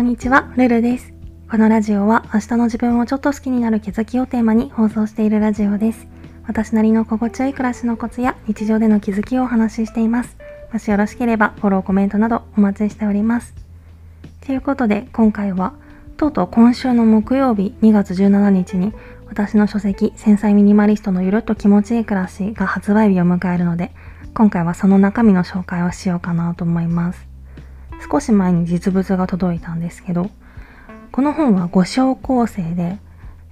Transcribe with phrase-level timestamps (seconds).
[0.00, 1.12] こんにちは、ルルです。
[1.50, 6.06] このラジオは明日の自分をちょっと好きになる気づきをテーマに放送しているラジオです。
[6.46, 10.38] 私なりの心地よい暮らしのコツや日常での気づきをお話ししています。
[10.72, 13.52] もしよろしければフォロー、コメントなどお待ちしております。
[14.46, 15.74] ということで今回は
[16.16, 18.94] とうとう今週の木曜日2月17日に
[19.28, 23.92] 私の書籍繊細ミニマリストのゆるっと気持ちいい暮らしが発売日を迎えるので
[24.32, 27.29] 今回はその中身の紹介をしようかなと思います。
[28.08, 30.30] 少し前に実物が届いたんですけど、
[31.12, 32.98] この本は5章構成で、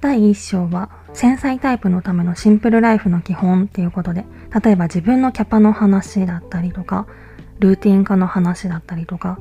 [0.00, 4.24] 第1章は繊細タイプのためのシンプルライフの基本っていうことで、
[4.62, 7.06] 例えば自分のキャパの話だったりとか、
[7.58, 9.38] ルーティン化の話だったりとか、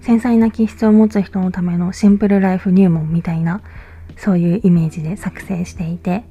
[0.00, 3.60] 繊細な気質を持つ人のためのシンプルライフ入門みたいな、
[4.16, 6.24] そういうイメージで作成していて、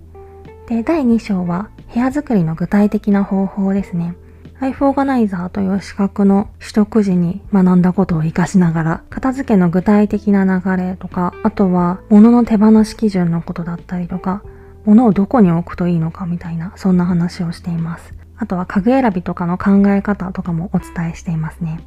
[0.68, 4.16] で、第2章は部屋作りの具体的な方法ですね。
[4.62, 14.44] ライフオーガナイザーという資格の取得時に学んだことを活かしながら、片付けの具体的な流れとか、あとは物の手放し基準のことだったりとか、
[14.86, 18.14] 物をどこに置くといいのかみたいな、そんな話をしています。
[18.38, 21.80] あとは家具選びとかの考え方とかもお伝えしていますね。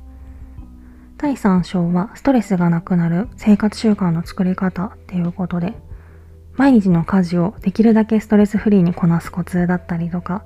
[1.17, 5.75] 第3章はストレスがなくなる生活習慣の作り方っていうことで、
[6.57, 10.43] 毎日の家事をできるだけストレスフリーにこなすコツだったりとか、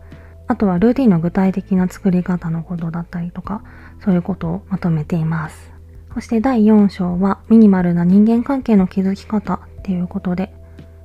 [0.49, 3.63] あとはルーティンの具体的な作り方のことだったりとか、
[4.03, 5.71] そういうことをまとめています。
[6.15, 10.53] そして第4章はミニマルな人間関係の築き方っていうことで、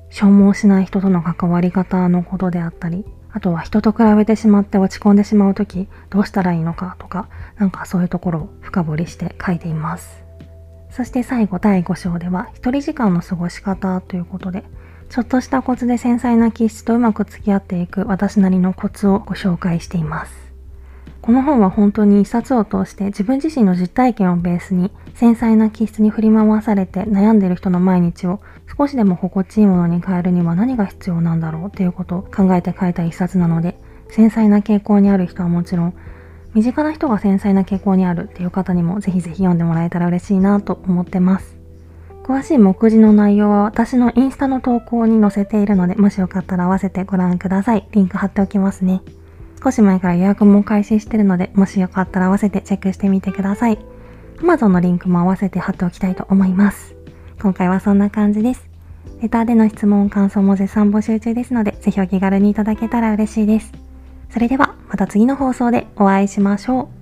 [0.09, 10.23] 消耗しない人との関わり方のことであったり、あとは人と比べてしまって落ち込んでしまうときどうしたらいいのかとか、なんかそういうところを深掘りして書いています。
[10.89, 14.63] そして最後第5章では一人時間の過ごし方ということで、
[15.09, 20.53] ちょっとしたコツで繊細な気質とうまく付き合っていく私なりのコツをご紹介しています。
[21.23, 28.41] この本は本当に一冊を通して自分自身の実体験をベースに繊細な気質に振り回されて悩んでいる人の毎日を
[28.77, 33.77] 少しでも心地いいものに変えるには何が必要なんだろうということを考えて書いた一冊なので
[34.09, 35.93] 繊細な傾向にある人はもちろん
[36.53, 41.62] 身近な人が繊細な傾向にあるっていう方にもぜひぜひ読んでもらえたら嬉しいなと思ってます。
[42.23, 47.85] 詳しい目次の内容は私のインスタの投稿に載せているので、もしよかったら合わせてご覧ください。
[47.91, 49.01] リンク貼っておきますね。
[49.61, 53.77] 少し前から予約も開始してるので、もしよかったら合わせてチェックしてみてください。
[54.37, 56.95] Amazon のリンクも合わせて貼っておきたいと思います。
[57.41, 58.69] 今回はそんな感じです。
[59.21, 63.71] レターでの質問、感想も絶賛募集中ですので、ぜひお気軽にいただけたら嬉しいです。
[64.29, 66.92] それでは、また次の放送でお会いしましょう。